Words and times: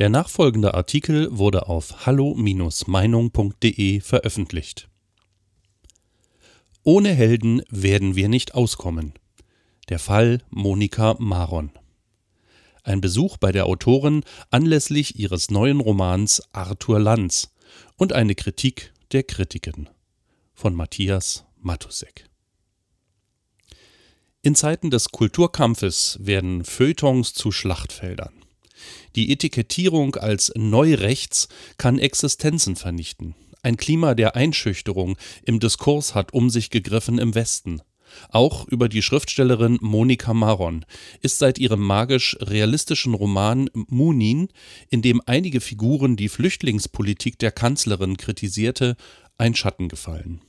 Der 0.00 0.08
nachfolgende 0.08 0.72
Artikel 0.72 1.28
wurde 1.30 1.68
auf 1.68 2.06
hallo-meinung.de 2.06 4.00
veröffentlicht. 4.00 4.88
Ohne 6.82 7.10
Helden 7.10 7.60
werden 7.68 8.16
wir 8.16 8.30
nicht 8.30 8.54
auskommen. 8.54 9.12
Der 9.90 9.98
Fall 9.98 10.40
Monika 10.48 11.16
Maron. 11.18 11.72
Ein 12.82 13.02
Besuch 13.02 13.36
bei 13.36 13.52
der 13.52 13.66
Autorin 13.66 14.24
anlässlich 14.48 15.18
ihres 15.18 15.50
neuen 15.50 15.80
Romans 15.80 16.42
Arthur 16.50 16.98
Lanz 16.98 17.52
und 17.96 18.14
eine 18.14 18.34
Kritik 18.34 18.94
der 19.12 19.24
Kritiken 19.24 19.90
von 20.54 20.74
Matthias 20.74 21.44
Matusek. 21.58 22.24
In 24.40 24.54
Zeiten 24.54 24.90
des 24.90 25.10
Kulturkampfes 25.10 26.16
werden 26.22 26.64
Feuilletons 26.64 27.34
zu 27.34 27.52
Schlachtfeldern. 27.52 28.39
Die 29.16 29.32
Etikettierung 29.32 30.16
als 30.16 30.52
Neurechts 30.56 31.48
kann 31.78 31.98
Existenzen 31.98 32.76
vernichten. 32.76 33.34
Ein 33.62 33.76
Klima 33.76 34.14
der 34.14 34.36
Einschüchterung 34.36 35.16
im 35.44 35.60
Diskurs 35.60 36.14
hat 36.14 36.32
um 36.32 36.50
sich 36.50 36.70
gegriffen 36.70 37.18
im 37.18 37.34
Westen. 37.34 37.82
Auch 38.30 38.66
über 38.66 38.88
die 38.88 39.02
Schriftstellerin 39.02 39.78
Monika 39.80 40.34
Maron 40.34 40.84
ist 41.20 41.38
seit 41.38 41.58
ihrem 41.58 41.80
magisch-realistischen 41.80 43.14
Roman 43.14 43.70
Munin, 43.72 44.48
in 44.88 45.02
dem 45.02 45.20
einige 45.26 45.60
Figuren 45.60 46.16
die 46.16 46.28
Flüchtlingspolitik 46.28 47.38
der 47.38 47.52
Kanzlerin 47.52 48.16
kritisierte, 48.16 48.96
ein 49.38 49.54
Schatten 49.54 49.88
gefallen. 49.88 50.40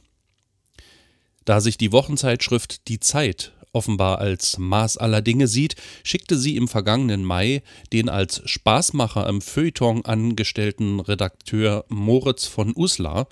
Da 1.46 1.62
sich 1.62 1.78
die 1.78 1.92
Wochenzeitschrift 1.92 2.88
Die 2.88 3.00
Zeit 3.00 3.54
offenbar 3.74 4.20
als 4.20 4.58
Maß 4.58 4.98
aller 4.98 5.22
Dinge 5.22 5.48
sieht, 5.48 5.76
schickte 6.04 6.38
sie 6.38 6.56
im 6.58 6.68
vergangenen 6.68 7.24
Mai 7.24 7.64
den 7.94 8.10
als 8.10 8.42
Spaßmacher 8.46 9.28
im 9.28 9.42
Feuilleton 9.42 10.06
angestellten 10.06 11.00
Redakteur 11.00 11.86
Moritz 11.90 12.46
von 12.46 12.74
Uslar 12.76 13.28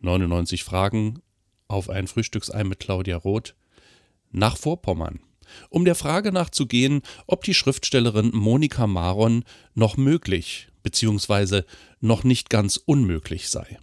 99 0.00 0.64
Fragen 0.64 1.20
auf 1.68 1.88
ein 1.88 2.06
Frühstücksei 2.06 2.64
mit 2.64 2.80
Claudia 2.80 3.16
Roth 3.16 3.54
nach 4.32 4.56
Vorpommern, 4.56 5.20
um 5.68 5.84
der 5.84 5.94
Frage 5.94 6.32
nachzugehen, 6.32 7.02
ob 7.26 7.44
die 7.44 7.54
Schriftstellerin 7.54 8.30
Monika 8.34 8.86
Maron 8.86 9.44
noch 9.74 9.96
möglich 9.96 10.68
bzw. 10.82 11.62
noch 12.00 12.24
nicht 12.24 12.50
ganz 12.50 12.76
unmöglich 12.76 13.48
sei. 13.48 13.78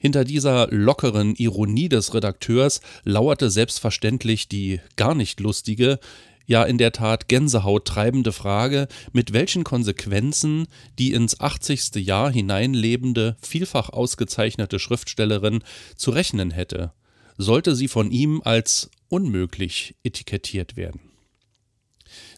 Hinter 0.00 0.24
dieser 0.24 0.66
lockeren 0.70 1.34
Ironie 1.34 1.90
des 1.90 2.14
Redakteurs 2.14 2.80
lauerte 3.04 3.50
selbstverständlich 3.50 4.48
die 4.48 4.80
gar 4.96 5.14
nicht 5.14 5.40
lustige, 5.40 5.98
ja 6.46 6.64
in 6.64 6.78
der 6.78 6.92
Tat 6.92 7.28
Gänsehaut 7.28 7.84
treibende 7.84 8.32
Frage, 8.32 8.88
mit 9.12 9.34
welchen 9.34 9.62
Konsequenzen 9.62 10.68
die 10.98 11.12
ins 11.12 11.38
80. 11.38 11.96
Jahr 11.96 12.32
hineinlebende, 12.32 13.36
vielfach 13.42 13.90
ausgezeichnete 13.90 14.78
Schriftstellerin 14.78 15.62
zu 15.96 16.12
rechnen 16.12 16.50
hätte, 16.50 16.94
sollte 17.36 17.76
sie 17.76 17.86
von 17.86 18.10
ihm 18.10 18.40
als 18.42 18.90
unmöglich 19.10 19.96
etikettiert 20.02 20.78
werden. 20.78 21.10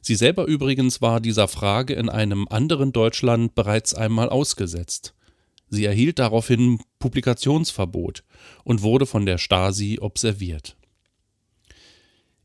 Sie 0.01 0.17
selber 0.17 0.47
übrigens 0.47 1.01
war 1.01 1.21
dieser 1.21 1.47
Frage 1.47 1.95
in 1.95 2.09
einem 2.09 2.49
anderen 2.49 2.93
Deutschland 2.93 3.55
bereits 3.55 3.95
einmal 3.95 4.31
ausgesetzt. 4.31 5.15
Sie 5.75 5.87
erhielt 5.87 6.19
daraufhin 6.19 6.81
Publikationsverbot 6.99 8.25
und 8.63 8.83
wurde 8.83 9.07
von 9.07 9.25
der 9.25 9.39
Stasi 9.39 10.01
observiert. 10.03 10.77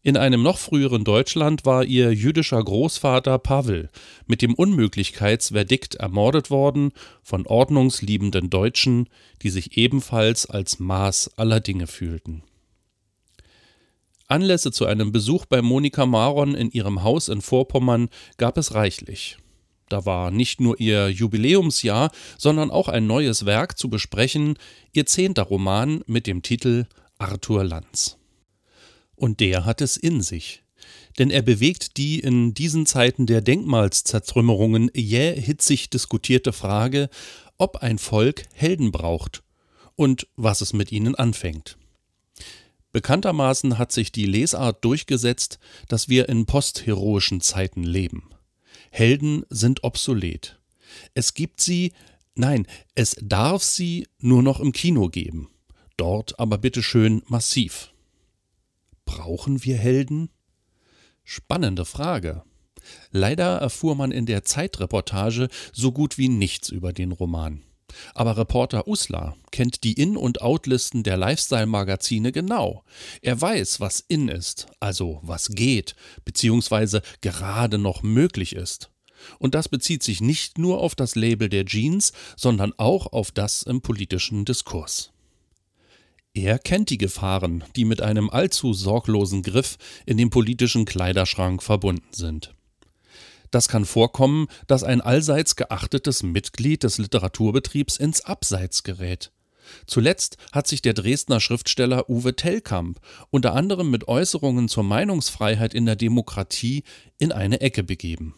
In 0.01 0.15
einem 0.15 0.41
noch 0.41 0.57
früheren 0.57 1.03
Deutschland 1.03 1.65
war 1.65 1.83
ihr 1.83 2.13
jüdischer 2.13 2.63
Großvater 2.63 3.37
Pavel 3.37 3.89
mit 4.27 4.41
dem 4.41 4.53
Unmöglichkeitsverdikt 4.53 5.95
ermordet 5.95 6.49
worden 6.49 6.93
von 7.21 7.45
ordnungsliebenden 7.45 8.49
Deutschen, 8.49 9.09
die 9.41 9.49
sich 9.49 9.77
ebenfalls 9.77 10.45
als 10.45 10.79
Maß 10.79 11.37
aller 11.37 11.59
Dinge 11.59 11.87
fühlten. 11.87 12.43
Anlässe 14.29 14.71
zu 14.71 14.85
einem 14.85 15.11
Besuch 15.11 15.45
bei 15.45 15.61
Monika 15.61 16.05
Maron 16.05 16.55
in 16.55 16.71
ihrem 16.71 17.03
Haus 17.03 17.27
in 17.27 17.41
Vorpommern 17.41 18.07
gab 18.37 18.57
es 18.57 18.73
reichlich. 18.73 19.37
Da 19.89 20.05
war 20.05 20.31
nicht 20.31 20.59
nur 20.59 20.79
ihr 20.79 21.09
Jubiläumsjahr, 21.09 22.11
sondern 22.37 22.71
auch 22.71 22.89
ein 22.89 23.07
neues 23.07 23.45
Werk 23.45 23.77
zu 23.77 23.89
besprechen, 23.89 24.57
ihr 24.93 25.05
zehnter 25.05 25.43
Roman 25.43 26.03
mit 26.07 26.27
dem 26.27 26.41
Titel 26.41 26.85
Arthur 27.17 27.63
Lanz. 27.63 28.17
Und 29.15 29.39
der 29.39 29.65
hat 29.65 29.81
es 29.81 29.97
in 29.97 30.21
sich. 30.21 30.63
Denn 31.17 31.31
er 31.31 31.41
bewegt 31.41 31.97
die 31.97 32.19
in 32.19 32.53
diesen 32.53 32.85
Zeiten 32.85 33.25
der 33.25 33.41
Denkmalszertrümmerungen 33.41 34.91
jäh 34.93 35.39
hitzig 35.39 35.89
diskutierte 35.89 36.53
Frage, 36.53 37.09
ob 37.57 37.77
ein 37.77 37.97
Volk 37.97 38.43
Helden 38.53 38.91
braucht 38.91 39.41
und 39.95 40.27
was 40.35 40.61
es 40.61 40.73
mit 40.73 40.91
ihnen 40.91 41.15
anfängt. 41.15 41.77
Bekanntermaßen 42.91 43.77
hat 43.77 43.91
sich 43.91 44.11
die 44.11 44.25
Lesart 44.25 44.83
durchgesetzt, 44.85 45.59
dass 45.87 46.07
wir 46.07 46.29
in 46.29 46.45
postheroischen 46.45 47.41
Zeiten 47.41 47.83
leben. 47.83 48.29
Helden 48.91 49.43
sind 49.49 49.83
obsolet. 49.83 50.59
Es 51.13 51.33
gibt 51.33 51.61
sie, 51.61 51.93
nein, 52.35 52.67
es 52.95 53.15
darf 53.21 53.63
sie 53.63 54.07
nur 54.19 54.43
noch 54.43 54.59
im 54.59 54.71
Kino 54.71 55.09
geben. 55.09 55.49
Dort 55.97 56.39
aber 56.39 56.57
bitteschön 56.57 57.23
massiv. 57.27 57.93
Brauchen 59.05 59.63
wir 59.63 59.77
Helden? 59.77 60.29
Spannende 61.23 61.85
Frage. 61.85 62.43
Leider 63.11 63.57
erfuhr 63.57 63.95
man 63.95 64.11
in 64.11 64.25
der 64.25 64.43
Zeitreportage 64.43 65.49
so 65.73 65.91
gut 65.91 66.17
wie 66.17 66.29
nichts 66.29 66.69
über 66.69 66.93
den 66.93 67.11
Roman. 67.11 67.63
Aber 68.13 68.37
Reporter 68.37 68.87
Uslar 68.87 69.37
kennt 69.51 69.83
die 69.83 69.93
In- 69.93 70.17
und 70.17 70.41
Outlisten 70.41 71.03
der 71.03 71.17
Lifestyle-Magazine 71.17 72.31
genau. 72.31 72.83
Er 73.21 73.39
weiß, 73.39 73.79
was 73.79 74.03
in 74.07 74.27
ist, 74.27 74.67
also 74.79 75.19
was 75.23 75.49
geht, 75.49 75.95
beziehungsweise 76.25 77.01
gerade 77.21 77.77
noch 77.77 78.03
möglich 78.03 78.55
ist. 78.55 78.89
Und 79.39 79.55
das 79.55 79.69
bezieht 79.69 80.03
sich 80.03 80.21
nicht 80.21 80.57
nur 80.57 80.79
auf 80.79 80.95
das 80.95 81.15
Label 81.15 81.49
der 81.49 81.65
Jeans, 81.65 82.13
sondern 82.35 82.73
auch 82.77 83.07
auf 83.07 83.31
das 83.31 83.63
im 83.63 83.81
politischen 83.81 84.45
Diskurs. 84.45 85.11
Er 86.33 86.59
kennt 86.59 86.91
die 86.91 86.99
Gefahren, 86.99 87.63
die 87.75 87.83
mit 87.83 88.01
einem 88.01 88.29
allzu 88.29 88.73
sorglosen 88.73 89.41
Griff 89.41 89.77
in 90.05 90.17
den 90.17 90.29
politischen 90.29 90.85
Kleiderschrank 90.85 91.63
verbunden 91.63 92.13
sind. 92.13 92.53
Das 93.51 93.67
kann 93.67 93.85
vorkommen, 93.85 94.47
dass 94.67 94.83
ein 94.83 95.01
allseits 95.01 95.55
geachtetes 95.55 96.23
Mitglied 96.23 96.83
des 96.83 96.97
Literaturbetriebs 96.97 97.97
ins 97.97 98.21
Abseits 98.21 98.83
gerät. 98.83 99.31
Zuletzt 99.85 100.37
hat 100.51 100.67
sich 100.67 100.81
der 100.81 100.93
Dresdner 100.93 101.39
Schriftsteller 101.39 102.09
Uwe 102.09 102.35
Tellkamp 102.35 102.99
unter 103.29 103.53
anderem 103.53 103.89
mit 103.89 104.07
Äußerungen 104.07 104.69
zur 104.69 104.83
Meinungsfreiheit 104.83 105.73
in 105.73 105.85
der 105.85 105.95
Demokratie 105.95 106.83
in 107.17 107.31
eine 107.31 107.61
Ecke 107.61 107.83
begeben. 107.83 108.35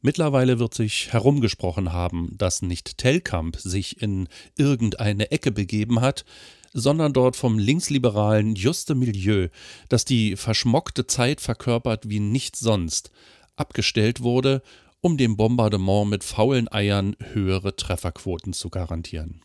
Mittlerweile 0.00 0.58
wird 0.60 0.74
sich 0.74 1.12
herumgesprochen 1.12 1.92
haben, 1.92 2.34
dass 2.38 2.62
nicht 2.62 2.98
Tellkamp 2.98 3.56
sich 3.56 4.00
in 4.00 4.28
irgendeine 4.56 5.32
Ecke 5.32 5.50
begeben 5.50 6.00
hat, 6.00 6.24
sondern 6.72 7.12
dort 7.12 7.34
vom 7.34 7.58
linksliberalen 7.58 8.54
Juste 8.54 8.94
Milieu, 8.94 9.48
das 9.88 10.04
die 10.04 10.36
verschmockte 10.36 11.06
Zeit 11.06 11.40
verkörpert 11.40 12.08
wie 12.08 12.20
nichts 12.20 12.60
sonst, 12.60 13.10
abgestellt 13.58 14.22
wurde, 14.22 14.62
um 15.00 15.16
dem 15.16 15.36
Bombardement 15.36 16.10
mit 16.10 16.24
faulen 16.24 16.70
Eiern 16.70 17.16
höhere 17.32 17.76
Trefferquoten 17.76 18.52
zu 18.52 18.70
garantieren. 18.70 19.42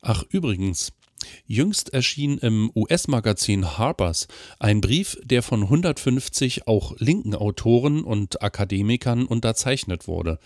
Ach 0.00 0.24
übrigens, 0.30 0.92
jüngst 1.46 1.92
erschien 1.92 2.38
im 2.38 2.70
US-Magazin 2.74 3.78
Harper's 3.78 4.28
ein 4.58 4.80
Brief, 4.80 5.16
der 5.22 5.42
von 5.42 5.62
150 5.62 6.66
auch 6.66 6.94
linken 6.98 7.34
Autoren 7.34 8.02
und 8.02 8.42
Akademikern 8.42 9.26
unterzeichnet 9.26 10.08
wurde, 10.08 10.38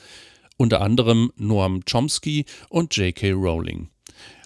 unter 0.57 0.81
anderem 0.81 1.33
Noam 1.37 1.85
Chomsky 1.85 2.45
und 2.69 2.97
J.K. 2.97 3.33
Rowling. 3.33 3.91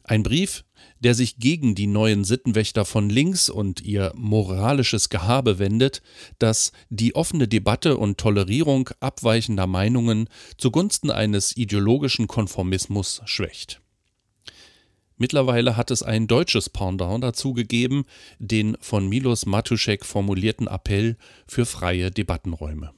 Ein 0.04 0.22
Brief, 0.22 0.64
der 1.00 1.14
sich 1.14 1.38
gegen 1.38 1.74
die 1.74 1.86
neuen 1.86 2.24
Sittenwächter 2.24 2.84
von 2.84 3.10
links 3.10 3.48
und 3.48 3.80
ihr 3.80 4.12
moralisches 4.16 5.08
Gehabe 5.08 5.58
wendet, 5.58 6.02
das 6.38 6.72
die 6.88 7.14
offene 7.14 7.48
Debatte 7.48 7.96
und 7.96 8.18
Tolerierung 8.18 8.90
abweichender 9.00 9.66
Meinungen 9.66 10.28
zugunsten 10.58 11.10
eines 11.10 11.56
ideologischen 11.56 12.26
Konformismus 12.26 13.22
schwächt. 13.24 13.80
Mittlerweile 15.16 15.76
hat 15.76 15.90
es 15.90 16.02
ein 16.02 16.26
deutsches 16.26 16.70
Pendant 16.70 17.22
dazu 17.22 17.52
gegeben, 17.52 18.06
den 18.38 18.78
von 18.80 19.06
Milos 19.06 19.44
Matuschek 19.44 20.06
formulierten 20.06 20.66
Appell 20.66 21.18
für 21.46 21.66
freie 21.66 22.10
Debattenräume. 22.10 22.92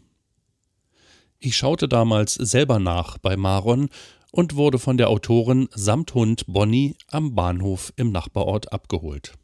Ich 1.40 1.56
schaute 1.56 1.88
damals 1.88 2.34
selber 2.34 2.79
nach 2.79 3.19
bei 3.19 3.37
Maron 3.37 3.88
und 4.32 4.56
wurde 4.56 4.81
von 4.81 4.96
der 4.96 5.11
Autorin 5.11 5.69
samt 5.73 6.14
Hund 6.14 6.44
Bonnie 6.49 6.96
am 7.08 7.34
Bahnhof 7.37 7.93
im 7.96 8.11
Nachbarort 8.11 8.73
abgeholt. 8.73 9.34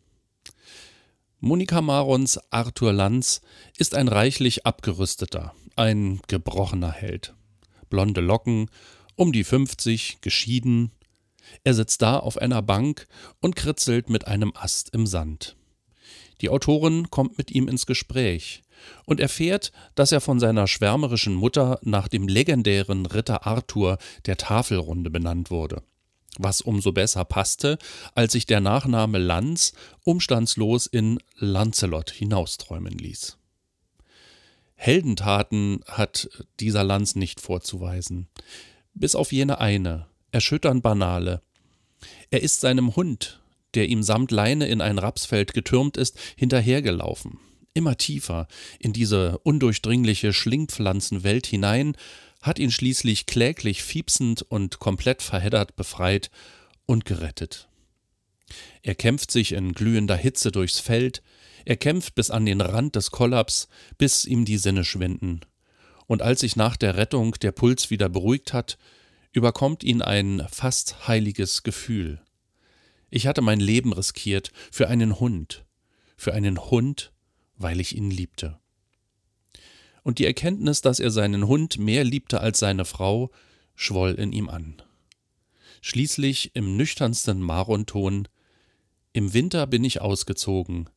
Monika 1.40 1.80
Marons 1.82 2.40
Arthur 2.50 2.92
Lanz 2.92 3.42
ist 3.76 3.94
ein 3.94 4.08
reichlich 4.08 4.66
abgerüsteter, 4.66 5.54
ein 5.76 6.20
gebrochener 6.26 6.90
Held. 6.90 7.34
blonde 7.90 8.20
Locken, 8.20 8.70
um 9.14 9.32
die 9.32 9.44
50, 9.44 10.20
geschieden. 10.20 10.90
Er 11.64 11.74
sitzt 11.74 12.02
da 12.02 12.18
auf 12.18 12.38
einer 12.38 12.60
Bank 12.60 13.06
und 13.40 13.56
kritzelt 13.56 14.10
mit 14.10 14.26
einem 14.26 14.52
Ast 14.54 14.94
im 14.94 15.06
Sand. 15.06 15.56
Die 16.40 16.48
Autorin 16.48 17.10
kommt 17.10 17.38
mit 17.38 17.50
ihm 17.50 17.68
ins 17.68 17.86
Gespräch 17.86 18.62
und 19.04 19.20
erfährt, 19.20 19.72
dass 19.94 20.12
er 20.12 20.20
von 20.20 20.40
seiner 20.40 20.66
schwärmerischen 20.66 21.34
Mutter 21.34 21.78
nach 21.82 22.08
dem 22.08 22.28
legendären 22.28 23.06
Ritter 23.06 23.46
Arthur 23.46 23.98
der 24.26 24.36
Tafelrunde 24.36 25.10
benannt 25.10 25.50
wurde. 25.50 25.82
Was 26.38 26.60
umso 26.60 26.92
besser 26.92 27.24
passte, 27.24 27.78
als 28.14 28.32
sich 28.32 28.46
der 28.46 28.60
Nachname 28.60 29.18
Lanz 29.18 29.72
umstandslos 30.04 30.86
in 30.86 31.18
Lancelot 31.36 32.10
hinausträumen 32.10 32.96
ließ. 32.96 33.38
Heldentaten 34.76 35.80
hat 35.86 36.28
dieser 36.60 36.84
Lanz 36.84 37.16
nicht 37.16 37.40
vorzuweisen, 37.40 38.28
bis 38.94 39.16
auf 39.16 39.32
jene 39.32 39.58
eine, 39.58 40.06
erschütternd 40.30 40.84
banale. 40.84 41.42
Er 42.30 42.42
ist 42.42 42.60
seinem 42.60 42.94
Hund, 42.94 43.40
der 43.74 43.88
ihm 43.88 44.04
samt 44.04 44.30
Leine 44.30 44.68
in 44.68 44.80
ein 44.80 44.98
Rapsfeld 44.98 45.52
getürmt 45.52 45.96
ist, 45.96 46.18
hinterhergelaufen, 46.36 47.40
immer 47.78 47.96
tiefer 47.96 48.48
in 48.78 48.92
diese 48.92 49.38
undurchdringliche 49.38 50.32
Schlingpflanzenwelt 50.32 51.46
hinein, 51.46 51.96
hat 52.42 52.58
ihn 52.58 52.70
schließlich 52.70 53.26
kläglich 53.26 53.82
fiepsend 53.82 54.42
und 54.42 54.78
komplett 54.78 55.22
verheddert 55.22 55.76
befreit 55.76 56.30
und 56.86 57.04
gerettet. 57.04 57.68
Er 58.82 58.94
kämpft 58.94 59.30
sich 59.30 59.52
in 59.52 59.72
glühender 59.72 60.16
Hitze 60.16 60.50
durchs 60.50 60.78
Feld, 60.78 61.22
er 61.64 61.76
kämpft 61.76 62.14
bis 62.14 62.30
an 62.30 62.46
den 62.46 62.60
Rand 62.60 62.96
des 62.96 63.10
Kollaps, 63.10 63.68
bis 63.96 64.24
ihm 64.24 64.44
die 64.44 64.58
Sinne 64.58 64.84
schwinden. 64.84 65.40
Und 66.06 66.22
als 66.22 66.40
sich 66.40 66.56
nach 66.56 66.76
der 66.76 66.96
Rettung 66.96 67.32
der 67.42 67.52
Puls 67.52 67.90
wieder 67.90 68.08
beruhigt 68.08 68.52
hat, 68.52 68.78
überkommt 69.32 69.84
ihn 69.84 70.00
ein 70.00 70.46
fast 70.50 71.06
heiliges 71.06 71.62
Gefühl. 71.62 72.22
Ich 73.10 73.26
hatte 73.26 73.42
mein 73.42 73.60
Leben 73.60 73.92
riskiert 73.92 74.52
für 74.72 74.88
einen 74.88 75.20
Hund, 75.20 75.64
für 76.16 76.32
einen 76.32 76.58
Hund, 76.58 77.12
weil 77.58 77.80
ich 77.80 77.96
ihn 77.96 78.10
liebte. 78.10 78.58
Und 80.02 80.18
die 80.18 80.24
Erkenntnis, 80.24 80.80
dass 80.80 81.00
er 81.00 81.10
seinen 81.10 81.46
Hund 81.46 81.78
mehr 81.78 82.04
liebte 82.04 82.40
als 82.40 82.58
seine 82.58 82.84
Frau, 82.84 83.30
schwoll 83.74 84.12
in 84.12 84.32
ihm 84.32 84.48
an. 84.48 84.80
Schließlich 85.82 86.52
im 86.54 86.76
nüchternsten 86.76 87.40
Maronton 87.40 88.28
Im 89.12 89.34
Winter 89.34 89.66
bin 89.66 89.84
ich 89.84 90.00
ausgezogen, 90.00 90.88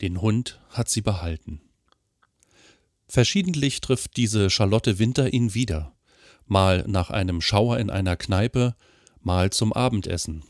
den 0.00 0.20
Hund 0.20 0.60
hat 0.70 0.88
sie 0.88 1.02
behalten. 1.02 1.60
Verschiedentlich 3.08 3.80
trifft 3.80 4.16
diese 4.16 4.50
Charlotte 4.50 4.98
Winter 4.98 5.32
ihn 5.32 5.54
wieder, 5.54 5.94
mal 6.46 6.84
nach 6.88 7.10
einem 7.10 7.40
Schauer 7.40 7.78
in 7.78 7.90
einer 7.90 8.16
Kneipe, 8.16 8.74
mal 9.20 9.50
zum 9.50 9.72
Abendessen. 9.72 10.44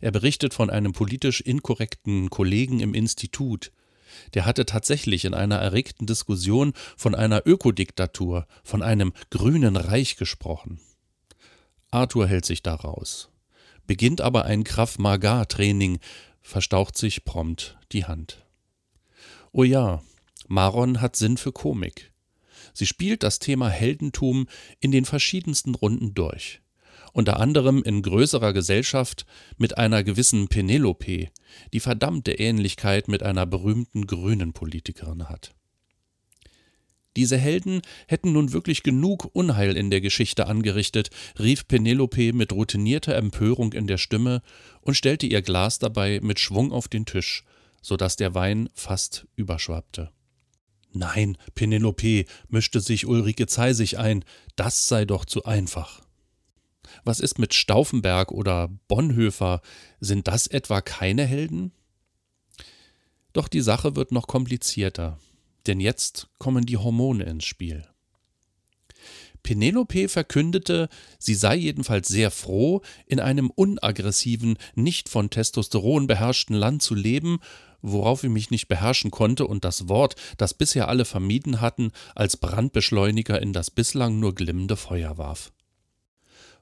Er 0.00 0.10
berichtet 0.10 0.52
von 0.52 0.68
einem 0.68 0.92
politisch 0.92 1.40
inkorrekten 1.40 2.28
Kollegen 2.30 2.80
im 2.80 2.92
Institut. 2.94 3.72
Der 4.34 4.44
hatte 4.44 4.66
tatsächlich 4.66 5.24
in 5.24 5.34
einer 5.34 5.56
erregten 5.56 6.06
Diskussion 6.06 6.72
von 6.96 7.14
einer 7.14 7.46
Ökodiktatur, 7.46 8.46
von 8.62 8.82
einem 8.82 9.12
grünen 9.30 9.76
Reich 9.76 10.16
gesprochen. 10.16 10.80
Arthur 11.90 12.26
hält 12.26 12.44
sich 12.44 12.62
daraus, 12.62 13.30
beginnt 13.86 14.20
aber 14.20 14.44
ein 14.44 14.64
Krav 14.64 14.98
Maga 14.98 15.44
Training, 15.44 15.98
verstaucht 16.42 16.96
sich 16.96 17.24
prompt 17.24 17.78
die 17.92 18.04
Hand. 18.04 18.44
Oh 19.52 19.64
ja, 19.64 20.02
Maron 20.48 21.00
hat 21.00 21.16
Sinn 21.16 21.36
für 21.36 21.52
Komik. 21.52 22.12
Sie 22.74 22.86
spielt 22.86 23.22
das 23.22 23.38
Thema 23.38 23.68
Heldentum 23.68 24.48
in 24.80 24.90
den 24.90 25.04
verschiedensten 25.04 25.74
Runden 25.74 26.14
durch 26.14 26.60
unter 27.16 27.40
anderem 27.40 27.82
in 27.82 28.02
größerer 28.02 28.52
Gesellschaft 28.52 29.24
mit 29.56 29.78
einer 29.78 30.04
gewissen 30.04 30.48
Penelope, 30.48 31.28
die 31.72 31.80
verdammte 31.80 32.32
Ähnlichkeit 32.32 33.08
mit 33.08 33.22
einer 33.22 33.46
berühmten 33.46 34.06
grünen 34.06 34.52
Politikerin 34.52 35.30
hat. 35.30 35.54
Diese 37.16 37.38
Helden 37.38 37.80
hätten 38.06 38.32
nun 38.32 38.52
wirklich 38.52 38.82
genug 38.82 39.30
Unheil 39.32 39.78
in 39.78 39.88
der 39.90 40.02
Geschichte 40.02 40.46
angerichtet, 40.46 41.08
rief 41.38 41.66
Penelope 41.66 42.34
mit 42.34 42.52
routinierter 42.52 43.16
Empörung 43.16 43.72
in 43.72 43.86
der 43.86 43.96
Stimme 43.96 44.42
und 44.82 44.94
stellte 44.94 45.26
ihr 45.26 45.40
Glas 45.40 45.78
dabei 45.78 46.20
mit 46.22 46.38
Schwung 46.38 46.70
auf 46.70 46.86
den 46.86 47.06
Tisch, 47.06 47.44
so 47.80 47.96
dass 47.96 48.16
der 48.16 48.34
Wein 48.34 48.68
fast 48.74 49.26
überschwappte. 49.36 50.10
Nein, 50.92 51.38
Penelope, 51.54 52.26
mischte 52.50 52.80
sich 52.80 53.06
Ulrike 53.06 53.46
Zeisig 53.46 53.98
ein, 53.98 54.22
das 54.54 54.86
sei 54.86 55.06
doch 55.06 55.24
zu 55.24 55.46
einfach. 55.46 56.05
Was 57.06 57.20
ist 57.20 57.38
mit 57.38 57.54
Stauffenberg 57.54 58.32
oder 58.32 58.68
Bonhoeffer? 58.88 59.60
Sind 60.00 60.26
das 60.26 60.48
etwa 60.48 60.80
keine 60.80 61.24
Helden? 61.24 61.70
Doch 63.32 63.46
die 63.46 63.60
Sache 63.60 63.94
wird 63.94 64.10
noch 64.10 64.26
komplizierter, 64.26 65.20
denn 65.68 65.78
jetzt 65.78 66.28
kommen 66.38 66.66
die 66.66 66.78
Hormone 66.78 67.22
ins 67.22 67.44
Spiel. 67.44 67.86
Penelope 69.44 70.08
verkündete, 70.08 70.88
sie 71.20 71.36
sei 71.36 71.54
jedenfalls 71.54 72.08
sehr 72.08 72.32
froh, 72.32 72.82
in 73.06 73.20
einem 73.20 73.50
unaggressiven, 73.50 74.58
nicht 74.74 75.08
von 75.08 75.30
Testosteron 75.30 76.08
beherrschten 76.08 76.56
Land 76.56 76.82
zu 76.82 76.96
leben, 76.96 77.38
worauf 77.82 78.24
ich 78.24 78.30
mich 78.30 78.50
nicht 78.50 78.66
beherrschen 78.66 79.12
konnte 79.12 79.46
und 79.46 79.64
das 79.64 79.88
Wort, 79.88 80.16
das 80.38 80.54
bisher 80.54 80.88
alle 80.88 81.04
vermieden 81.04 81.60
hatten, 81.60 81.92
als 82.16 82.36
Brandbeschleuniger 82.36 83.40
in 83.40 83.52
das 83.52 83.70
bislang 83.70 84.18
nur 84.18 84.34
glimmende 84.34 84.74
Feuer 84.74 85.18
warf. 85.18 85.52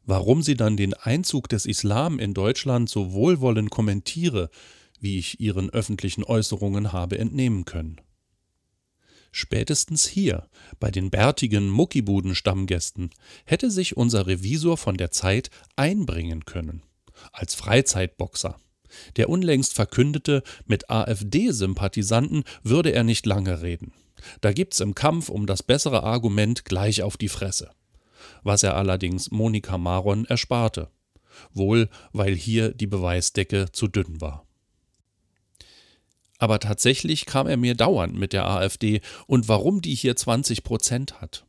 Warum 0.06 0.43
sie 0.43 0.55
dann 0.55 0.77
den 0.77 0.95
Einzug 0.95 1.49
des 1.49 1.65
Islam 1.65 2.19
in 2.19 2.35
Deutschland 2.35 2.91
so 2.91 3.12
wohlwollend 3.12 3.71
kommentiere, 3.71 4.51
wie 5.01 5.19
ich 5.19 5.41
ihren 5.41 5.71
öffentlichen 5.71 6.25
Äußerungen 6.25 6.93
habe 6.93 7.19
entnehmen 7.19 7.65
können. 7.65 8.01
Spätestens 9.33 10.06
hier, 10.06 10.49
bei 10.79 10.91
den 10.91 11.11
bärtigen 11.11 11.69
Muckibuden-Stammgästen, 11.69 13.11
hätte 13.45 13.71
sich 13.71 13.97
unser 13.97 14.27
Revisor 14.27 14.77
von 14.77 14.97
der 14.97 15.11
Zeit 15.11 15.51
einbringen 15.75 16.45
können. 16.45 16.83
Als 17.33 17.55
Freizeitboxer. 17.55 18.56
Der 19.17 19.29
unlängst 19.29 19.75
verkündete, 19.75 20.43
mit 20.67 20.89
AfD-Sympathisanten 20.89 22.45
würde 22.62 22.91
er 22.91 23.03
nicht 23.03 23.27
lange 23.27 23.61
reden. 23.61 23.93
Da 24.41 24.53
gibt's 24.53 24.81
im 24.81 24.95
Kampf 24.95 25.29
um 25.31 25.47
das 25.47 25.62
bessere 25.62 26.05
Argument 26.05 26.65
gleich 26.65 27.03
auf 27.03 27.17
die 27.17 27.29
Fresse 27.29 27.71
was 28.44 28.62
er 28.62 28.76
allerdings 28.76 29.31
Monika 29.31 29.79
Maron 29.79 30.24
ersparte, 30.27 30.91
wohl 31.53 31.89
weil 32.13 32.34
hier 32.34 32.72
die 32.72 32.86
Beweisdecke 32.86 33.72
zu 33.72 33.89
dünn 33.89 34.20
war. 34.20 34.46
Aber 36.39 36.60
tatsächlich 36.60 37.27
kam 37.27 37.46
er 37.46 37.56
mir 37.56 37.74
dauernd 37.74 38.15
mit 38.15 38.32
der 38.32 38.46
AfD 38.46 39.01
und 39.27 39.48
warum 39.48 39.81
die 39.81 39.94
hier 39.94 40.15
20 40.15 40.63
Prozent 40.63 41.20
hat. 41.20 41.46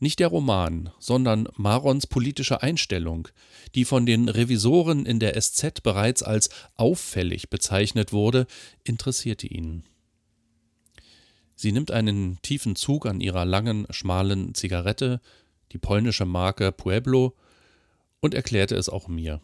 Nicht 0.00 0.18
der 0.18 0.28
Roman, 0.28 0.90
sondern 0.98 1.48
Marons 1.56 2.06
politische 2.06 2.62
Einstellung, 2.62 3.28
die 3.74 3.84
von 3.84 4.06
den 4.06 4.28
Revisoren 4.28 5.06
in 5.06 5.20
der 5.20 5.40
SZ 5.40 5.82
bereits 5.82 6.22
als 6.22 6.50
auffällig 6.74 7.48
bezeichnet 7.48 8.12
wurde, 8.12 8.46
interessierte 8.82 9.46
ihn. 9.46 9.84
Sie 11.56 11.72
nimmt 11.72 11.90
einen 11.90 12.38
tiefen 12.42 12.76
Zug 12.76 13.06
an 13.06 13.20
ihrer 13.20 13.44
langen, 13.44 13.86
schmalen 13.90 14.54
Zigarette, 14.54 15.20
die 15.74 15.78
polnische 15.78 16.24
Marke 16.24 16.72
Pueblo, 16.72 17.34
und 18.20 18.32
erklärte 18.32 18.74
es 18.76 18.88
auch 18.88 19.06
mir. 19.06 19.42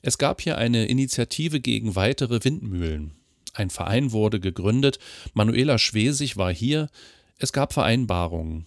Es 0.00 0.16
gab 0.16 0.40
hier 0.40 0.56
eine 0.56 0.86
Initiative 0.86 1.60
gegen 1.60 1.96
weitere 1.96 2.42
Windmühlen. 2.42 3.12
Ein 3.52 3.68
Verein 3.68 4.12
wurde 4.12 4.40
gegründet, 4.40 4.98
Manuela 5.34 5.76
Schwesig 5.76 6.38
war 6.38 6.52
hier, 6.52 6.88
es 7.36 7.52
gab 7.52 7.74
Vereinbarungen. 7.74 8.66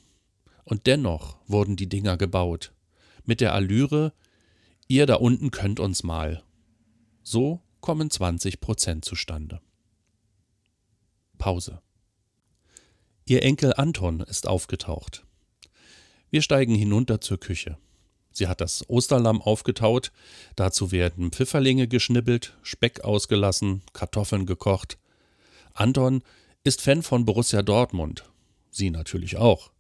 Und 0.64 0.86
dennoch 0.86 1.38
wurden 1.48 1.76
die 1.76 1.90
Dinger 1.90 2.18
gebaut. 2.18 2.74
Mit 3.26 3.42
der 3.42 3.54
Allüre, 3.54 4.14
ihr 4.88 5.08
da 5.08 5.16
unten 5.16 5.50
könnt 5.50 5.80
uns 5.80 6.04
mal. 6.04 6.44
So 7.24 7.62
kommen 7.80 8.12
20 8.12 8.62
Prozent 8.62 9.04
zustande. 9.04 9.62
Pause. 11.40 11.82
Ihr 13.26 13.42
Enkel 13.42 13.74
Anton 13.76 14.20
ist 14.20 14.48
aufgetaucht. 14.48 15.26
Wir 16.32 16.42
steigen 16.42 16.74
hinunter 16.74 17.22
zur 17.22 17.40
Küche. 17.40 17.78
Sie 18.32 18.48
hat 18.48 18.62
das 18.62 18.90
Osterlamm 18.90 19.42
aufgetaut, 19.42 20.14
dazu 20.56 20.92
werden 20.92 21.32
Pfifferlinge 21.32 21.90
geschnibbelt, 21.90 22.58
Speck 22.64 23.02
ausgelassen, 23.04 23.82
Kartoffeln 23.92 24.46
gekocht. 24.46 24.98
Anton 25.74 26.24
ist 26.64 26.82
Fan 26.82 27.04
von 27.04 27.26
Borussia 27.26 27.62
Dortmund. 27.62 28.24
Sie 28.70 28.90
natürlich 28.90 29.36
auch. 29.36 29.72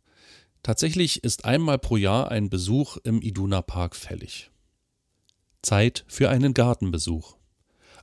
Tatsächlich 0.62 1.24
ist 1.24 1.46
einmal 1.46 1.80
pro 1.80 1.96
Jahr 1.96 2.30
ein 2.30 2.50
Besuch 2.50 2.98
im 2.98 3.22
Iduna 3.22 3.62
Park 3.62 3.96
fällig. 3.96 4.52
Zeit 5.62 6.04
für 6.08 6.30
einen 6.30 6.54
Gartenbesuch. 6.54 7.38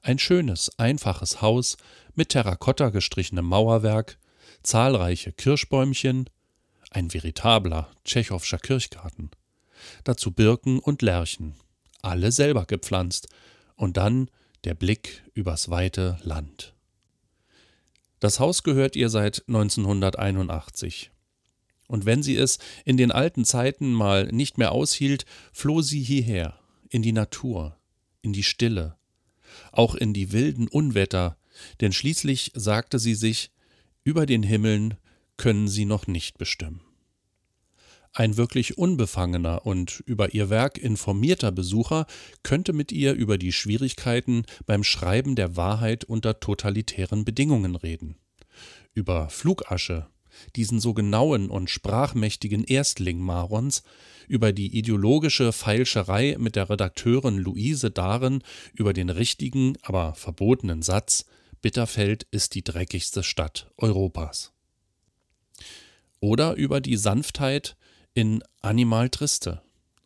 Ein 0.00 0.18
schönes, 0.18 0.70
einfaches 0.78 1.42
Haus 1.42 1.76
mit 2.14 2.30
Terrakotta 2.30 2.88
gestrichenem 2.88 3.44
Mauerwerk, 3.44 4.18
zahlreiche 4.62 5.32
Kirschbäumchen, 5.32 6.30
ein 6.90 7.12
veritabler 7.12 7.90
tschechowscher 8.04 8.58
Kirchgarten. 8.58 9.30
Dazu 10.04 10.32
Birken 10.32 10.78
und 10.78 11.02
Lärchen, 11.02 11.54
alle 12.02 12.32
selber 12.32 12.64
gepflanzt, 12.64 13.28
und 13.76 13.96
dann 13.96 14.28
der 14.64 14.74
Blick 14.74 15.22
übers 15.34 15.70
weite 15.70 16.18
Land. 16.22 16.74
Das 18.20 18.40
Haus 18.40 18.64
gehört 18.64 18.96
ihr 18.96 19.08
seit 19.08 19.44
1981. 19.46 21.12
Und 21.86 22.04
wenn 22.04 22.22
sie 22.22 22.36
es 22.36 22.58
in 22.84 22.96
den 22.96 23.12
alten 23.12 23.44
Zeiten 23.44 23.92
mal 23.92 24.26
nicht 24.26 24.58
mehr 24.58 24.72
aushielt, 24.72 25.24
floh 25.52 25.80
sie 25.80 26.02
hierher, 26.02 26.58
in 26.90 27.02
die 27.02 27.12
Natur, 27.12 27.76
in 28.20 28.32
die 28.32 28.42
Stille, 28.42 28.96
auch 29.72 29.94
in 29.94 30.12
die 30.12 30.32
wilden 30.32 30.68
Unwetter, 30.68 31.36
denn 31.80 31.92
schließlich 31.92 32.52
sagte 32.54 32.98
sie 32.98 33.14
sich, 33.14 33.50
über 34.04 34.26
den 34.26 34.42
Himmeln 34.42 34.96
können 35.38 35.68
sie 35.68 35.86
noch 35.86 36.06
nicht 36.06 36.36
bestimmen. 36.36 36.82
Ein 38.12 38.36
wirklich 38.36 38.78
unbefangener 38.78 39.64
und 39.64 40.02
über 40.06 40.34
ihr 40.34 40.50
Werk 40.50 40.76
informierter 40.76 41.52
Besucher 41.52 42.06
könnte 42.42 42.72
mit 42.72 42.90
ihr 42.90 43.14
über 43.14 43.38
die 43.38 43.52
Schwierigkeiten 43.52 44.44
beim 44.66 44.82
Schreiben 44.82 45.36
der 45.36 45.56
Wahrheit 45.56 46.04
unter 46.04 46.40
totalitären 46.40 47.24
Bedingungen 47.24 47.76
reden. 47.76 48.16
Über 48.92 49.28
Flugasche, 49.28 50.08
diesen 50.56 50.80
so 50.80 50.94
genauen 50.94 51.50
und 51.50 51.70
sprachmächtigen 51.70 52.64
Erstling 52.64 53.20
Marons, 53.20 53.82
über 54.26 54.52
die 54.52 54.76
ideologische 54.76 55.52
Feilscherei 55.52 56.36
mit 56.38 56.56
der 56.56 56.70
Redakteurin 56.70 57.38
Luise 57.38 57.90
Dahren, 57.90 58.42
über 58.74 58.92
den 58.92 59.10
richtigen, 59.10 59.76
aber 59.82 60.14
verbotenen 60.14 60.82
Satz 60.82 61.26
Bitterfeld 61.60 62.26
ist 62.30 62.54
die 62.54 62.62
dreckigste 62.62 63.22
Stadt 63.22 63.70
Europas. 63.76 64.57
Oder 66.20 66.54
über 66.54 66.80
die 66.80 66.96
Sanftheit 66.96 67.76
in 68.14 68.42
Animal 68.60 69.08
Triste 69.08 69.62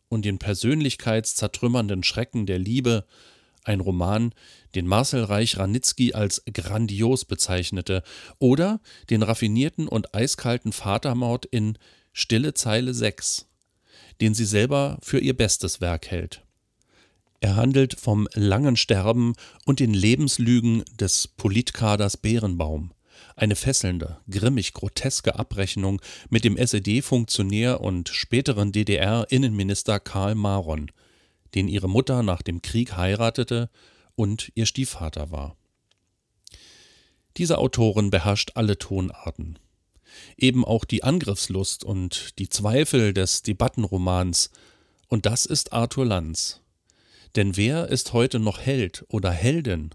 und 0.09 0.25
den 0.25 0.37
persönlichkeitszertrümmernden 0.37 2.03
Schrecken 2.03 2.45
der 2.45 2.59
Liebe, 2.59 3.05
ein 3.63 3.79
Roman, 3.79 4.33
den 4.75 4.85
Marcel 4.85 5.23
Reich-Ranitzky 5.23 6.13
als 6.13 6.43
grandios 6.53 7.25
bezeichnete, 7.25 8.03
oder 8.37 8.79
den 9.09 9.23
raffinierten 9.23 9.87
und 9.87 10.13
eiskalten 10.13 10.71
Vatermord 10.71 11.45
in 11.45 11.77
Stille 12.11 12.53
Zeile 12.53 12.93
6, 12.93 13.47
den 14.21 14.33
sie 14.33 14.45
selber 14.45 14.99
für 15.01 15.19
ihr 15.19 15.35
bestes 15.35 15.81
Werk 15.81 16.11
hält. 16.11 16.43
Er 17.39 17.55
handelt 17.55 17.99
vom 17.99 18.27
langen 18.35 18.77
Sterben 18.77 19.33
und 19.65 19.79
den 19.79 19.93
Lebenslügen 19.93 20.83
des 20.99 21.27
Politkaders 21.27 22.15
Bärenbaum, 22.17 22.91
eine 23.35 23.55
fesselnde, 23.55 24.19
grimmig 24.29 24.73
groteske 24.73 25.37
Abrechnung 25.37 26.01
mit 26.29 26.43
dem 26.43 26.57
SED-Funktionär 26.57 27.81
und 27.81 28.09
späteren 28.09 28.71
DDR-Innenminister 28.71 29.99
Karl 29.99 30.35
Maron, 30.35 30.91
den 31.55 31.67
ihre 31.67 31.89
Mutter 31.89 32.23
nach 32.23 32.41
dem 32.41 32.61
Krieg 32.61 32.95
heiratete 32.95 33.69
und 34.15 34.51
ihr 34.55 34.65
Stiefvater 34.65 35.31
war. 35.31 35.55
Diese 37.37 37.57
Autorin 37.57 38.11
beherrscht 38.11 38.51
alle 38.55 38.77
Tonarten. 38.77 39.57
Eben 40.37 40.63
auch 40.63 40.85
die 40.85 41.03
Angriffslust 41.03 41.83
und 41.83 42.37
die 42.37 42.49
Zweifel 42.49 43.13
des 43.13 43.41
Debattenromans, 43.41 44.51
und 45.07 45.25
das 45.25 45.45
ist 45.45 45.73
Arthur 45.73 46.05
Lanz. 46.05 46.61
Denn 47.35 47.57
wer 47.57 47.87
ist 47.87 48.13
heute 48.13 48.39
noch 48.39 48.59
Held 48.59 49.05
oder 49.07 49.31
Heldin 49.31 49.91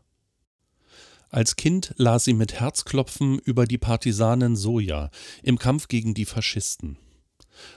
als 1.30 1.56
Kind 1.56 1.94
las 1.96 2.24
sie 2.24 2.34
mit 2.34 2.60
Herzklopfen 2.60 3.38
über 3.38 3.66
die 3.66 3.78
Partisanen 3.78 4.56
Soja 4.56 5.10
im 5.42 5.58
Kampf 5.58 5.88
gegen 5.88 6.14
die 6.14 6.24
Faschisten. 6.24 6.98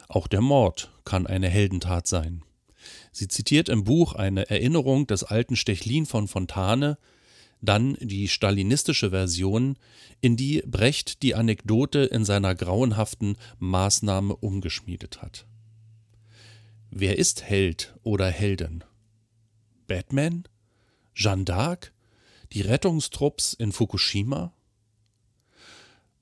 Auch 0.08 0.28
der 0.28 0.42
Mord 0.42 0.92
kann 1.06 1.28
eine 1.28 1.50
Heldentat 1.50 2.08
sein. 2.08 2.44
Sie 3.12 3.28
zitiert 3.28 3.70
im 3.70 3.84
Buch 3.84 4.14
eine 4.14 4.50
Erinnerung 4.50 5.08
des 5.08 5.24
alten 5.24 5.56
Stechlin 5.56 6.06
von 6.06 6.28
Fontane, 6.28 6.98
dann 7.62 7.96
die 8.00 8.28
stalinistische 8.28 9.12
Version, 9.12 9.78
in 10.20 10.36
die 10.36 10.64
Brecht 10.66 11.22
die 11.22 11.36
Anekdote 11.36 12.00
in 12.00 12.26
seiner 12.26 12.56
grauenhaften 12.56 13.38
Maßnahme 13.60 14.36
umgeschmiedet 14.36 15.22
hat. 15.22 15.46
Wer 16.90 17.18
ist 17.18 17.44
Held 17.44 17.96
oder 18.04 18.28
Heldin? 18.28 18.84
Batman? 19.88 20.44
Jeanne 21.14 21.44
d'Arc? 21.44 21.92
Die 22.54 22.62
Rettungstrupps 22.62 23.54
in 23.54 23.72
Fukushima? 23.72 24.52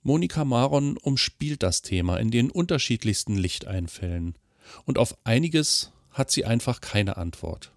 Monika 0.04 0.46
Maron 0.46 0.96
umspielt 0.96 1.64
das 1.64 1.82
Thema 1.82 2.18
in 2.18 2.30
den 2.30 2.52
unterschiedlichsten 2.52 3.36
Lichteinfällen, 3.36 4.38
und 4.86 5.00
auf 5.00 5.18
einiges 5.24 5.92
hat 6.12 6.30
sie 6.30 6.46
einfach 6.46 6.82
keine 6.82 7.18
Antwort. 7.18 7.72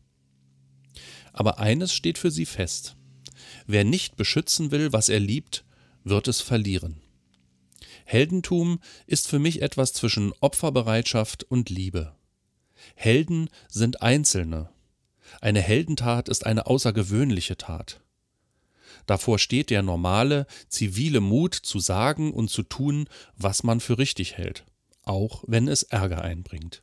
Aber 1.33 1.61
eines 1.61 1.95
steht 1.95 2.19
für 2.19 2.31
sie 2.31 2.45
fest. 2.45 2.95
Wer 3.67 3.85
nicht 3.85 4.17
beschützen 4.17 4.71
will, 4.71 4.93
was 4.93 5.09
er 5.09 5.21
liebt, 5.21 5.65
wird 6.05 6.29
es 6.29 6.43
verlieren. 6.43 7.01
Heldentum 8.05 8.81
ist 9.07 9.29
für 9.29 9.39
mich 9.39 9.63
etwas 9.63 9.95
zwischen 9.95 10.35
Opferbereitschaft 10.41 11.45
und 11.45 11.71
Liebe. 11.71 12.15
Helden 12.97 13.49
sind 13.69 14.03
Einzelne. 14.03 14.69
Eine 15.41 15.63
Heldentat 15.63 16.29
ist 16.29 16.45
eine 16.45 16.67
außergewöhnliche 16.67 17.57
Tat. 17.57 18.02
Davor 19.07 19.39
steht 19.39 19.71
der 19.71 19.83
normale, 19.83 20.47
zivile 20.69 21.21
Mut 21.21 21.55
zu 21.55 21.79
sagen 21.79 22.33
und 22.33 22.49
zu 22.49 22.63
tun, 22.63 23.09
was 23.37 23.63
man 23.63 23.81
für 23.81 23.99
richtig 23.99 24.37
hält, 24.37 24.65
auch 25.03 25.45
wenn 25.47 25.69
es 25.69 25.83
Ärger 25.83 26.23
einbringt. 26.23 26.83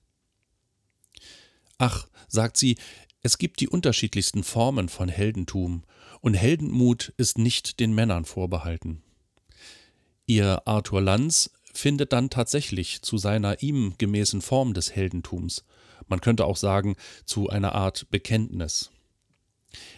Ach, 1.77 2.07
sagt 2.27 2.57
sie, 2.57 2.77
es 3.21 3.37
gibt 3.37 3.59
die 3.59 3.69
unterschiedlichsten 3.69 4.43
Formen 4.43 4.89
von 4.89 5.09
Heldentum, 5.09 5.83
und 6.21 6.33
Heldenmut 6.33 7.13
ist 7.15 7.37
nicht 7.37 7.79
den 7.79 7.93
Männern 7.93 8.25
vorbehalten. 8.25 9.03
Ihr 10.25 10.67
Arthur 10.67 11.01
Lanz 11.01 11.51
findet 11.73 12.11
dann 12.11 12.29
tatsächlich 12.29 13.01
zu 13.01 13.17
seiner 13.17 13.63
ihm 13.63 13.93
gemäßen 13.97 14.41
Form 14.41 14.73
des 14.73 14.95
Heldentums, 14.95 15.63
man 16.09 16.21
könnte 16.21 16.45
auch 16.45 16.57
sagen 16.57 16.95
zu 17.25 17.49
einer 17.49 17.73
Art 17.73 18.09
Bekenntnis. 18.09 18.91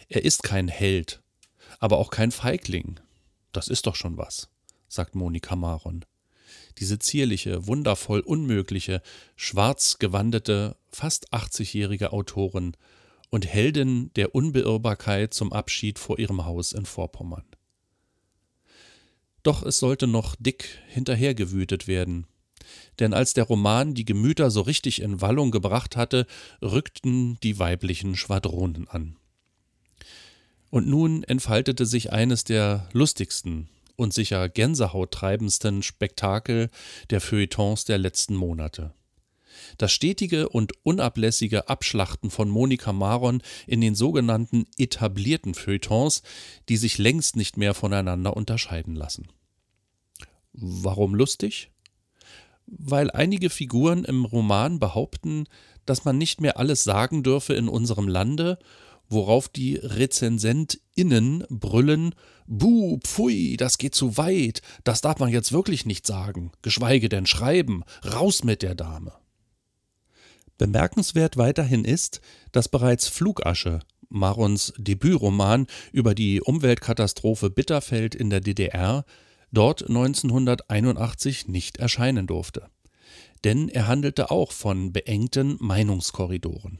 Er 0.08 0.24
ist 0.24 0.42
kein 0.42 0.68
Held, 0.68 1.21
aber 1.82 1.98
auch 1.98 2.10
kein 2.10 2.30
Feigling. 2.30 3.00
Das 3.50 3.66
ist 3.66 3.88
doch 3.88 3.96
schon 3.96 4.16
was, 4.16 4.48
sagt 4.86 5.16
Monika 5.16 5.56
Maron. 5.56 6.04
Diese 6.78 7.00
zierliche, 7.00 7.66
wundervoll 7.66 8.20
unmögliche, 8.20 9.02
schwarz 9.34 9.98
gewandete, 9.98 10.76
fast 10.92 11.34
80-jährige 11.34 12.12
Autorin 12.12 12.76
und 13.30 13.52
Heldin 13.52 14.12
der 14.14 14.32
Unbeirrbarkeit 14.32 15.34
zum 15.34 15.52
Abschied 15.52 15.98
vor 15.98 16.20
ihrem 16.20 16.44
Haus 16.44 16.70
in 16.70 16.86
Vorpommern. 16.86 17.44
Doch 19.42 19.64
es 19.64 19.80
sollte 19.80 20.06
noch 20.06 20.36
dick 20.38 20.78
hinterhergewütet 20.86 21.88
werden. 21.88 22.28
Denn 23.00 23.12
als 23.12 23.34
der 23.34 23.44
Roman 23.44 23.94
die 23.94 24.04
Gemüter 24.04 24.52
so 24.52 24.60
richtig 24.60 25.02
in 25.02 25.20
Wallung 25.20 25.50
gebracht 25.50 25.96
hatte, 25.96 26.28
rückten 26.62 27.38
die 27.42 27.58
weiblichen 27.58 28.14
Schwadronen 28.14 28.86
an. 28.86 29.16
Und 30.72 30.88
nun 30.88 31.22
entfaltete 31.22 31.84
sich 31.84 32.14
eines 32.14 32.44
der 32.44 32.88
lustigsten 32.94 33.68
und 33.94 34.14
sicher 34.14 34.48
gänsehauttreibendsten 34.48 35.82
Spektakel 35.82 36.70
der 37.10 37.20
Feuilletons 37.20 37.84
der 37.84 37.98
letzten 37.98 38.34
Monate. 38.34 38.94
Das 39.76 39.92
stetige 39.92 40.48
und 40.48 40.72
unablässige 40.82 41.68
Abschlachten 41.68 42.30
von 42.30 42.48
Monika 42.48 42.94
Maron 42.94 43.42
in 43.66 43.82
den 43.82 43.94
sogenannten 43.94 44.64
etablierten 44.78 45.52
Feuilletons, 45.52 46.22
die 46.70 46.78
sich 46.78 46.96
längst 46.96 47.36
nicht 47.36 47.58
mehr 47.58 47.74
voneinander 47.74 48.34
unterscheiden 48.34 48.96
lassen. 48.96 49.28
Warum 50.54 51.14
lustig? 51.14 51.70
Weil 52.64 53.10
einige 53.10 53.50
Figuren 53.50 54.06
im 54.06 54.24
Roman 54.24 54.78
behaupten, 54.78 55.44
dass 55.84 56.06
man 56.06 56.16
nicht 56.16 56.40
mehr 56.40 56.58
alles 56.58 56.82
sagen 56.82 57.22
dürfe 57.22 57.52
in 57.52 57.68
unserem 57.68 58.08
Lande 58.08 58.58
worauf 59.12 59.48
die 59.48 59.76
RezensentInnen 59.76 61.44
brüllen: 61.48 62.14
Buh, 62.46 62.98
pfui, 62.98 63.56
das 63.56 63.78
geht 63.78 63.94
zu 63.94 64.16
weit, 64.16 64.62
das 64.84 65.00
darf 65.00 65.18
man 65.18 65.30
jetzt 65.30 65.52
wirklich 65.52 65.86
nicht 65.86 66.06
sagen, 66.06 66.52
geschweige 66.62 67.08
denn 67.08 67.26
schreiben, 67.26 67.84
raus 68.04 68.44
mit 68.44 68.62
der 68.62 68.74
Dame. 68.74 69.12
Bemerkenswert 70.58 71.36
weiterhin 71.36 71.84
ist, 71.84 72.20
dass 72.52 72.68
bereits 72.68 73.08
Flugasche, 73.08 73.80
Marons 74.08 74.72
Debütroman 74.76 75.66
über 75.90 76.14
die 76.14 76.40
Umweltkatastrophe 76.40 77.50
Bitterfeld 77.50 78.14
in 78.14 78.30
der 78.30 78.40
DDR, 78.40 79.04
dort 79.50 79.88
1981 79.88 81.48
nicht 81.48 81.78
erscheinen 81.78 82.26
durfte. 82.26 82.68
Denn 83.44 83.68
er 83.68 83.88
handelte 83.88 84.30
auch 84.30 84.52
von 84.52 84.92
beengten 84.92 85.56
Meinungskorridoren. 85.60 86.78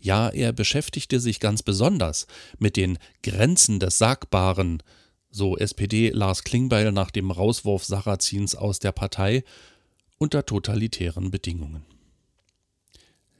Ja, 0.00 0.28
er 0.28 0.52
beschäftigte 0.52 1.20
sich 1.20 1.40
ganz 1.40 1.62
besonders 1.62 2.26
mit 2.58 2.76
den 2.76 2.98
Grenzen 3.22 3.78
des 3.78 3.98
Sagbaren, 3.98 4.82
so 5.30 5.56
SPD 5.56 6.10
Lars 6.10 6.44
Klingbeil 6.44 6.92
nach 6.92 7.10
dem 7.10 7.30
Rauswurf 7.30 7.84
Sarrazins 7.84 8.54
aus 8.54 8.78
der 8.78 8.92
Partei, 8.92 9.44
unter 10.18 10.44
totalitären 10.44 11.30
Bedingungen. 11.30 11.84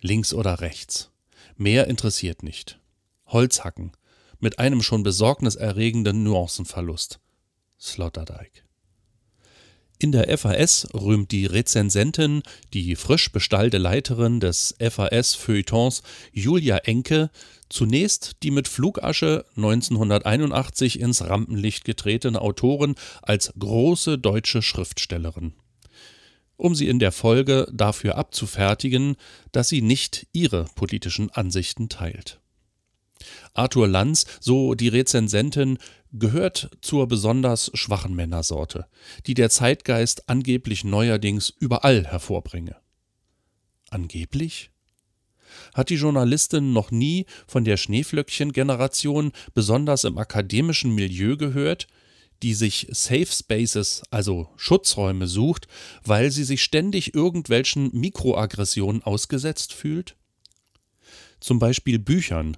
Links 0.01 0.35
oder 0.35 0.61
rechts. 0.61 1.11
Mehr 1.57 1.87
interessiert 1.87 2.43
nicht. 2.43 2.81
Holzhacken. 3.27 3.93
Mit 4.41 4.59
einem 4.59 4.83
schon 4.83 5.05
besorgniserregenden 5.05 6.25
Nuancenverlust. 6.25 7.21
Sloterdijk. 7.81 8.65
In 10.03 10.11
der 10.11 10.37
FAS 10.37 10.89
rühmt 10.93 11.31
die 11.31 11.47
Rezensentin, 11.47 12.43
die 12.75 12.97
frisch 12.97 13.31
bestallte 13.31 13.79
Leiterin 13.79 14.41
des 14.41 14.75
FAS-Feuilletons 14.81 16.03
Julia 16.33 16.79
Enke, 16.79 17.31
zunächst 17.69 18.33
die 18.43 18.51
mit 18.51 18.67
Flugasche 18.67 19.45
1981 19.55 20.99
ins 20.99 21.23
Rampenlicht 21.23 21.85
getretene 21.85 22.41
Autorin 22.41 22.97
als 23.23 23.53
große 23.57 24.19
deutsche 24.19 24.61
Schriftstellerin. 24.61 25.53
Um 26.57 26.75
sie 26.75 26.89
in 26.89 26.99
der 26.99 27.13
Folge 27.13 27.69
dafür 27.73 28.19
abzufertigen, 28.19 29.15
dass 29.53 29.69
sie 29.69 29.83
nicht 29.83 30.27
ihre 30.33 30.65
politischen 30.75 31.31
Ansichten 31.31 31.89
teilt. 31.89 32.41
Arthur 33.55 33.87
Lanz, 33.87 34.27
so 34.41 34.75
die 34.75 34.89
Rezensentin, 34.89 35.79
gehört 36.13 36.71
zur 36.81 37.09
besonders 37.09 37.71
schwachen 37.75 38.15
Männersorte, 38.15 38.87
die 39.27 39.35
der 39.35 39.51
Zeitgeist 39.51 40.29
angeblich 40.29 40.85
neuerdings 40.85 41.51
überall 41.59 42.07
hervorbringe. 42.07 42.77
Angeblich? 43.91 44.71
Hat 45.75 45.91
die 45.91 45.97
Journalistin 45.97 46.73
noch 46.73 46.91
nie 46.91 47.27
von 47.47 47.65
der 47.65 47.77
Schneeflöckchen-Generation 47.77 49.33
besonders 49.55 50.05
im 50.05 50.19
akademischen 50.19 50.95
Milieu 50.95 51.37
gehört, 51.37 51.89
die 52.43 52.55
sich 52.55 52.89
Safe 52.91 53.27
Spaces, 53.27 54.03
also 54.11 54.49
Schutzräume 54.57 55.27
sucht, 55.27 55.69
weil 56.05 56.31
sie 56.31 56.45
sich 56.45 56.63
ständig 56.63 57.15
irgendwelchen 57.15 57.91
Mikroaggressionen 57.93 59.03
ausgesetzt 59.03 59.73
fühlt? 59.73 60.17
Zum 61.41 61.59
Beispiel 61.59 61.99
Büchern, 61.99 62.57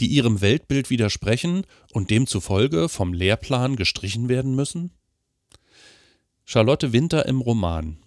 die 0.00 0.08
ihrem 0.08 0.40
Weltbild 0.40 0.90
widersprechen 0.90 1.64
und 1.92 2.10
demzufolge 2.10 2.88
vom 2.88 3.12
Lehrplan 3.12 3.76
gestrichen 3.76 4.28
werden 4.28 4.54
müssen? 4.54 4.90
Charlotte 6.44 6.92
Winter 6.92 7.26
im 7.26 7.40
Roman. 7.40 7.98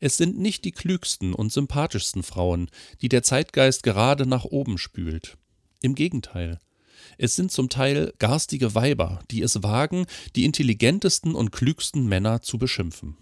Es 0.00 0.16
sind 0.16 0.38
nicht 0.38 0.64
die 0.64 0.72
klügsten 0.72 1.34
und 1.34 1.52
sympathischsten 1.52 2.22
Frauen, 2.22 2.70
die 3.00 3.08
der 3.08 3.22
Zeitgeist 3.22 3.82
gerade 3.82 4.26
nach 4.26 4.44
oben 4.44 4.78
spült. 4.78 5.36
Im 5.80 5.94
Gegenteil. 5.94 6.60
Es 7.18 7.34
sind 7.34 7.50
zum 7.50 7.68
Teil 7.68 8.12
garstige 8.18 8.74
Weiber, 8.74 9.20
die 9.30 9.42
es 9.42 9.62
wagen, 9.62 10.06
die 10.34 10.44
intelligentesten 10.44 11.34
und 11.34 11.50
klügsten 11.50 12.06
Männer 12.06 12.42
zu 12.42 12.58
beschimpfen. 12.58 13.16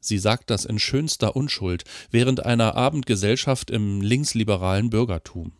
Sie 0.00 0.18
sagt 0.18 0.50
das 0.50 0.64
in 0.64 0.78
schönster 0.78 1.36
Unschuld 1.36 1.84
während 2.10 2.44
einer 2.44 2.74
Abendgesellschaft 2.74 3.70
im 3.70 4.00
linksliberalen 4.00 4.90
Bürgertum. 4.90 5.52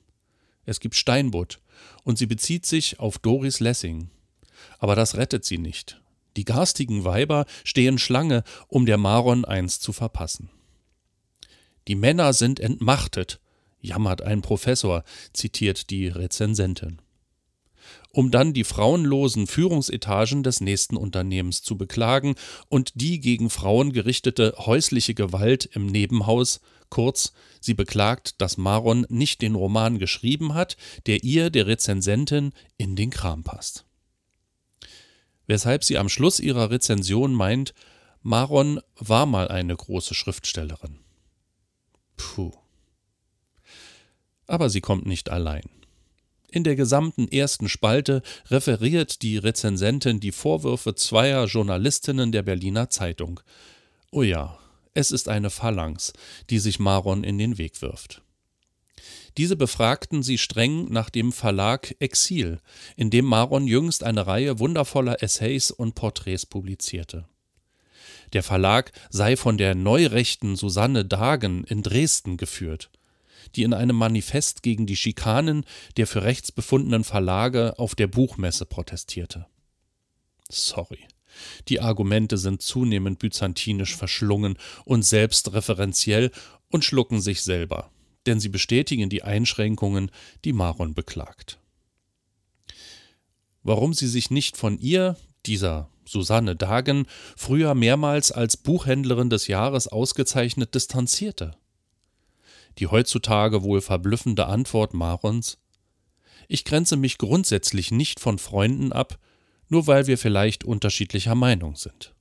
Es 0.64 0.80
gibt 0.80 0.94
Steinbutt 0.94 1.60
und 2.04 2.18
sie 2.18 2.26
bezieht 2.26 2.66
sich 2.66 3.00
auf 3.00 3.18
Doris 3.18 3.60
Lessing. 3.60 4.10
Aber 4.78 4.94
das 4.94 5.16
rettet 5.16 5.44
sie 5.44 5.58
nicht. 5.58 6.00
Die 6.36 6.44
garstigen 6.44 7.04
Weiber 7.04 7.46
stehen 7.64 7.98
Schlange, 7.98 8.44
um 8.68 8.86
der 8.86 8.96
Maron 8.96 9.44
eins 9.44 9.80
zu 9.80 9.92
verpassen. 9.92 10.50
Die 11.88 11.94
Männer 11.94 12.32
sind 12.32 12.60
entmachtet, 12.60 13.40
jammert 13.80 14.22
ein 14.22 14.40
Professor, 14.40 15.04
zitiert 15.32 15.90
die 15.90 16.08
Rezensentin. 16.08 17.02
Um 18.10 18.30
dann 18.30 18.52
die 18.52 18.64
frauenlosen 18.64 19.46
Führungsetagen 19.46 20.42
des 20.42 20.60
nächsten 20.60 20.96
Unternehmens 20.96 21.62
zu 21.62 21.78
beklagen 21.78 22.34
und 22.68 22.92
die 22.94 23.20
gegen 23.20 23.48
Frauen 23.48 23.92
gerichtete 23.92 24.54
häusliche 24.58 25.14
Gewalt 25.14 25.64
im 25.72 25.86
Nebenhaus 25.86 26.60
Kurz, 26.92 27.32
sie 27.58 27.72
beklagt, 27.72 28.42
dass 28.42 28.58
Maron 28.58 29.06
nicht 29.08 29.40
den 29.40 29.54
Roman 29.54 29.98
geschrieben 29.98 30.52
hat, 30.52 30.76
der 31.06 31.24
ihr, 31.24 31.48
der 31.48 31.66
Rezensentin, 31.66 32.52
in 32.76 32.96
den 32.96 33.08
Kram 33.08 33.44
passt. 33.44 33.86
Weshalb 35.46 35.84
sie 35.84 35.96
am 35.96 36.10
Schluss 36.10 36.38
ihrer 36.38 36.70
Rezension 36.70 37.32
meint, 37.32 37.72
Maron 38.20 38.78
war 38.96 39.24
mal 39.24 39.48
eine 39.48 39.74
große 39.74 40.12
Schriftstellerin. 40.12 40.98
Puh. 42.18 42.52
Aber 44.46 44.68
sie 44.68 44.82
kommt 44.82 45.06
nicht 45.06 45.30
allein. 45.30 45.64
In 46.52 46.64
der 46.64 46.76
gesamten 46.76 47.28
ersten 47.28 47.66
Spalte 47.70 48.20
referiert 48.50 49.22
die 49.22 49.38
Rezensentin 49.38 50.20
die 50.20 50.32
Vorwürfe 50.32 50.94
zweier 50.94 51.46
Journalistinnen 51.46 52.30
der 52.30 52.42
Berliner 52.42 52.90
Zeitung. 52.90 53.40
Oh 54.10 54.22
ja, 54.22 54.58
es 54.92 55.12
ist 55.12 55.30
eine 55.30 55.48
Phalanx, 55.48 56.12
die 56.50 56.58
sich 56.58 56.78
Maron 56.78 57.24
in 57.24 57.38
den 57.38 57.56
Weg 57.56 57.80
wirft. 57.80 58.20
Diese 59.38 59.56
befragten 59.56 60.22
sie 60.22 60.36
streng 60.36 60.92
nach 60.92 61.08
dem 61.08 61.32
Verlag 61.32 61.96
Exil, 62.00 62.60
in 62.96 63.08
dem 63.08 63.24
Maron 63.24 63.66
jüngst 63.66 64.04
eine 64.04 64.26
Reihe 64.26 64.58
wundervoller 64.58 65.22
Essays 65.22 65.70
und 65.70 65.94
Porträts 65.94 66.44
publizierte. 66.44 67.24
Der 68.34 68.42
Verlag 68.42 68.92
sei 69.08 69.38
von 69.38 69.56
der 69.56 69.74
neurechten 69.74 70.56
Susanne 70.56 71.06
Dagen 71.06 71.64
in 71.64 71.82
Dresden 71.82 72.36
geführt, 72.36 72.90
die 73.56 73.62
in 73.62 73.74
einem 73.74 73.96
Manifest 73.96 74.62
gegen 74.62 74.86
die 74.86 74.96
Schikanen 74.96 75.64
der 75.96 76.06
für 76.06 76.22
rechts 76.22 76.52
befundenen 76.52 77.04
Verlage 77.04 77.78
auf 77.78 77.94
der 77.94 78.06
Buchmesse 78.06 78.66
protestierte. 78.66 79.46
Sorry. 80.50 80.98
Die 81.68 81.80
Argumente 81.80 82.36
sind 82.36 82.62
zunehmend 82.62 83.18
byzantinisch 83.18 83.96
verschlungen 83.96 84.58
und 84.84 85.02
selbstreferenziell 85.02 86.30
und 86.68 86.84
schlucken 86.84 87.20
sich 87.20 87.42
selber, 87.42 87.90
denn 88.26 88.40
sie 88.40 88.48
bestätigen 88.48 89.08
die 89.08 89.22
Einschränkungen, 89.22 90.10
die 90.44 90.52
Maron 90.52 90.94
beklagt. 90.94 91.58
Warum 93.62 93.94
sie 93.94 94.08
sich 94.08 94.30
nicht 94.30 94.56
von 94.56 94.78
ihr, 94.78 95.16
dieser 95.46 95.88
Susanne 96.04 96.56
Dagen, 96.56 97.06
früher 97.36 97.74
mehrmals 97.74 98.32
als 98.32 98.56
Buchhändlerin 98.56 99.30
des 99.30 99.46
Jahres 99.46 99.88
ausgezeichnet 99.88 100.74
distanzierte? 100.74 101.52
Die 102.78 102.86
heutzutage 102.86 103.62
wohl 103.62 103.80
verblüffende 103.80 104.46
Antwort 104.46 104.94
Marons 104.94 105.58
Ich 106.48 106.64
grenze 106.64 106.96
mich 106.96 107.18
grundsätzlich 107.18 107.90
nicht 107.90 108.20
von 108.20 108.38
Freunden 108.38 108.92
ab, 108.92 109.18
nur 109.68 109.86
weil 109.86 110.06
wir 110.06 110.18
vielleicht 110.18 110.64
unterschiedlicher 110.64 111.34
Meinung 111.34 111.76
sind. 111.76 112.14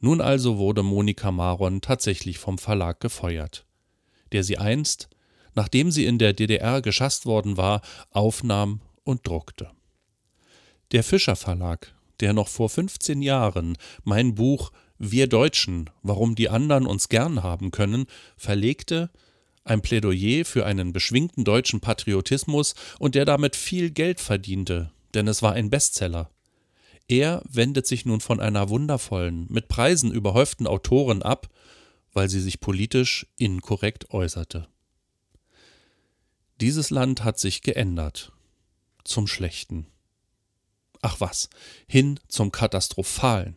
Nun 0.00 0.20
also 0.20 0.58
wurde 0.58 0.82
Monika 0.82 1.30
Maron 1.30 1.80
tatsächlich 1.80 2.38
vom 2.38 2.58
Verlag 2.58 3.00
gefeuert, 3.00 3.66
der 4.32 4.44
sie 4.44 4.58
einst, 4.58 5.08
nachdem 5.54 5.90
sie 5.90 6.04
in 6.04 6.18
der 6.18 6.32
DDR 6.32 6.82
geschasst 6.82 7.24
worden 7.24 7.56
war, 7.56 7.80
aufnahm 8.10 8.82
und 9.04 9.26
druckte. 9.26 9.70
Der 10.92 11.02
Fischer 11.02 11.36
Verlag, 11.36 11.94
der 12.20 12.32
noch 12.32 12.48
vor 12.48 12.68
15 12.68 13.22
Jahren 13.22 13.76
mein 14.04 14.34
Buch 14.34 14.70
Wir 14.98 15.26
Deutschen, 15.26 15.90
warum 16.02 16.34
die 16.34 16.48
anderen 16.48 16.86
uns 16.86 17.08
gern 17.08 17.42
haben 17.42 17.70
können, 17.70 18.06
verlegte, 18.36 19.10
ein 19.64 19.82
Plädoyer 19.82 20.44
für 20.44 20.64
einen 20.64 20.92
beschwingten 20.92 21.44
deutschen 21.44 21.80
Patriotismus 21.80 22.74
und 22.98 23.14
der 23.14 23.24
damit 23.24 23.56
viel 23.56 23.90
Geld 23.90 24.20
verdiente, 24.20 24.92
denn 25.14 25.28
es 25.28 25.42
war 25.42 25.52
ein 25.52 25.70
Bestseller. 25.70 26.30
Er 27.08 27.42
wendet 27.48 27.86
sich 27.86 28.04
nun 28.04 28.20
von 28.20 28.40
einer 28.40 28.68
wundervollen, 28.68 29.46
mit 29.48 29.68
Preisen 29.68 30.12
überhäuften 30.12 30.66
Autorin 30.66 31.22
ab, 31.22 31.48
weil 32.12 32.28
sie 32.28 32.40
sich 32.40 32.60
politisch 32.60 33.26
inkorrekt 33.36 34.10
äußerte. 34.10 34.68
Dieses 36.60 36.90
Land 36.90 37.22
hat 37.22 37.38
sich 37.38 37.62
geändert. 37.62 38.32
Zum 39.04 39.26
Schlechten. 39.26 39.86
Ach 41.02 41.20
was, 41.20 41.50
hin 41.86 42.18
zum 42.28 42.50
Katastrophalen. 42.50 43.56